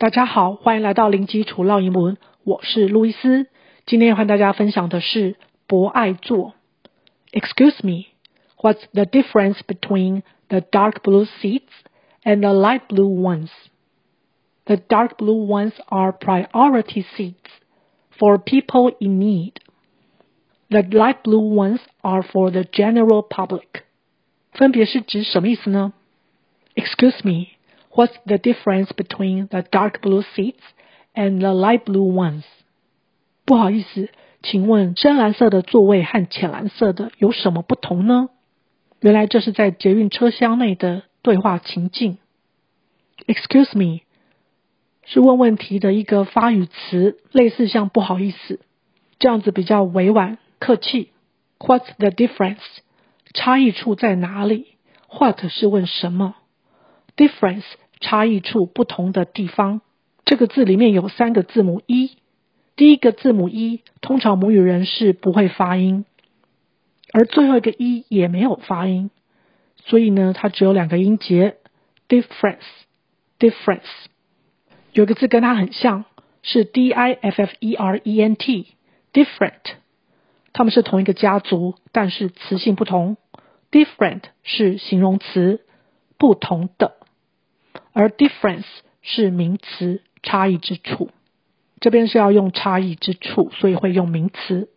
[0.00, 3.47] 大家好，欢迎来到零基础绕英文，我是路易斯。
[3.85, 5.35] 今天要和大家分享的是
[5.67, 6.55] 博爱座。
[7.31, 8.07] Excuse me,
[8.57, 11.69] what's the difference between the dark blue seats
[12.23, 13.49] and the light blue ones?
[14.65, 17.49] The dark blue ones are priority seats
[18.17, 19.53] for people in need.
[20.69, 23.83] The light blue ones are for the general public.
[24.51, 25.93] 分别是指什么意思呢？
[26.75, 27.49] Excuse me.
[27.93, 30.61] What's the difference between the dark blue seats
[31.13, 32.43] and the light blue ones?
[33.43, 34.09] 不好意思，
[34.41, 38.29] 请问深蓝色的座位和浅蓝色的有什么不同呢？
[39.01, 42.17] 原来这是在捷运车厢内的对话情境。
[43.27, 44.03] Excuse me，
[45.05, 48.61] 是问问题的一个发语词，类似像不好意思
[49.19, 51.09] 这样子比较委婉客气。
[51.59, 52.61] What's the difference？
[53.33, 54.77] 差异处在哪里
[55.09, 56.35] ？What 是问什么
[57.17, 57.65] ？Difference。
[58.01, 59.81] 差异处不同的地方，
[60.25, 62.17] 这个字里面有三个字母 e，
[62.75, 66.03] 第一个字母 e 通常母语人士不会发音，
[67.13, 69.11] 而最后一个 e 也没有发音，
[69.85, 71.57] 所以呢，它只有两个音节
[72.09, 73.79] ，difference，difference。
[74.93, 76.05] 有个字跟它很像，
[76.41, 79.75] 是 d i f f e r e n t，different，
[80.53, 83.17] 它们是同一个家族，但是词性不同
[83.71, 85.61] ，different 是形容词，
[86.17, 86.97] 不同的。
[87.93, 88.65] 而 difference
[89.01, 91.09] 是名词，差异之处。
[91.79, 94.69] 这边是要用差异之处，所以会用名词。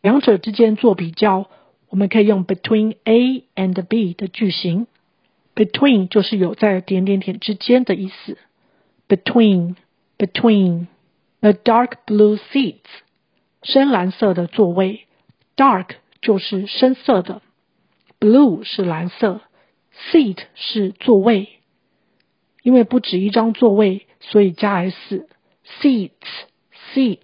[0.00, 1.48] 两者之间做比较，
[1.88, 4.86] 我们可以用 between A and B 的句型。
[5.54, 8.38] between 就是有在点点点之间的意思。
[9.06, 9.76] between
[10.18, 10.86] between
[11.40, 12.78] the dark blue seats
[13.62, 15.06] 深蓝色的座位
[15.54, 17.42] ，dark 就是深色的
[18.18, 19.42] ，blue 是蓝色
[20.10, 21.60] ，seat 是座位。
[22.62, 25.28] 因为不止一张座位，所以加 s
[25.80, 26.10] seats
[26.94, 27.18] seats。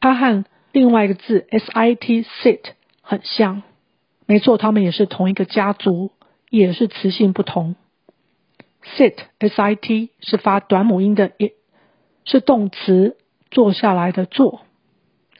[0.00, 2.60] 它和另外一个字 sit sit
[3.02, 3.62] 很像，
[4.26, 6.12] 没错，它们也是同一个家族，
[6.50, 7.76] 也是词性不同。
[8.96, 11.52] sit sit 是发短母音的 i，
[12.24, 13.16] 是动词，
[13.50, 14.62] 坐下来的坐，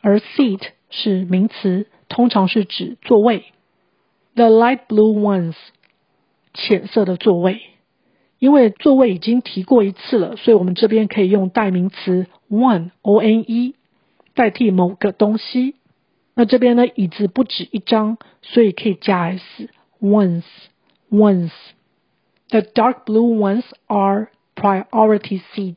[0.01, 3.45] 而 seat 是名词，通常是指座位。
[4.35, 5.57] The light blue ones，
[6.55, 7.63] 浅色的座位。
[8.43, 13.77] 因为座位已经提过一次了，所以我们这边可以用代名词 one o n e
[14.35, 15.77] 代替某个东西。
[16.35, 19.69] 那这边呢，椅子不止一张，所以可以加 s
[20.01, 20.43] ones
[21.09, 21.53] ones。
[22.49, 25.77] The dark blue ones are priority seats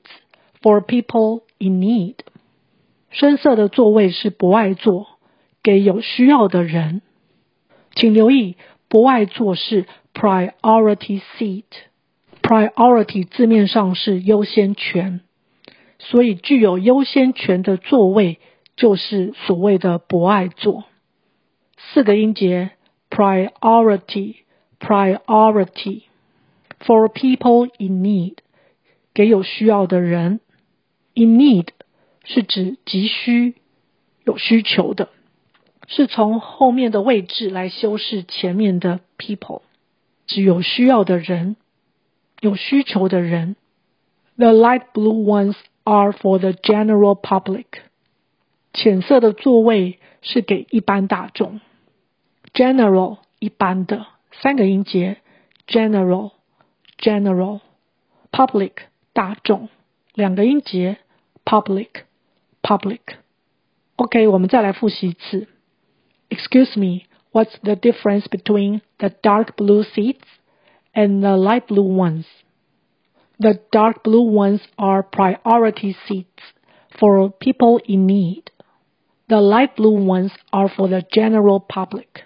[0.59, 2.15] for people in need。
[3.11, 5.05] 深色的座位是博爱座，
[5.61, 7.03] 给有需要的人。
[7.93, 8.57] 请留意，
[8.89, 11.65] 博爱座是 priority seat。
[12.47, 15.21] Priority 字面上是优先权，
[15.97, 18.37] 所以具有优先权的座位
[18.75, 20.83] 就是所谓的博爱座。
[21.75, 22.69] 四个音节
[23.09, 24.35] ，priority
[24.79, 26.03] priority
[26.81, 28.35] for people in need，
[29.15, 30.39] 给有需要的人。
[31.15, 31.69] In need
[32.25, 33.55] 是指急需、
[34.23, 35.09] 有需求的，
[35.87, 39.63] 是从后面的位置来修饰前面的 people，
[40.27, 41.55] 指有需要的人。
[42.44, 43.56] 有需求的人，
[44.36, 47.66] The light blue ones are for the general public。
[48.72, 51.60] 浅色的座位是给一般大众。
[52.54, 55.18] General 一般的三个音节，
[55.66, 56.32] General
[56.98, 57.60] General
[58.30, 58.72] Public
[59.12, 59.68] 大众
[60.14, 60.98] 两个音节，
[61.44, 61.88] Public
[62.62, 65.48] Public。OK，我们再来复习一次。
[66.28, 70.20] Excuse me, what's the difference between the dark blue seats
[70.94, 72.26] and the light blue ones.
[73.38, 76.42] The dark blue ones are priority seats
[76.98, 78.50] for people in need.
[79.28, 82.24] The light blue ones are for the general public.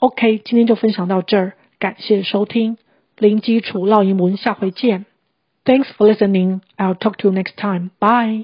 [0.00, 2.78] OK，今天就分享到这儿，感谢收听，
[3.18, 5.04] 零基础绕英文，下回见。
[5.64, 6.60] Thanks for listening.
[6.76, 7.90] I'll talk to you next time.
[8.00, 8.40] Bye.